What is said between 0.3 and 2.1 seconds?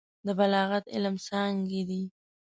بلاغت علم څانګې دي.